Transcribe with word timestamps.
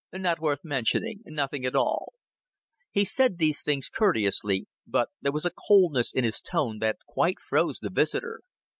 "Not 0.11 0.39
worth 0.39 0.61
mentioning. 0.63 1.19
Nothing 1.27 1.63
at 1.63 1.75
all." 1.75 2.13
He 2.89 3.05
said 3.05 3.37
these 3.37 3.61
things 3.61 3.87
courteously, 3.87 4.65
but 4.87 5.09
there 5.21 5.31
was 5.31 5.45
a 5.45 5.51
coldness 5.67 6.11
in 6.11 6.23
his 6.23 6.41
tone 6.41 6.79
that 6.79 6.97
quite 7.07 7.39
froze 7.39 7.77
the 7.77 7.91
visitor. 7.91 8.41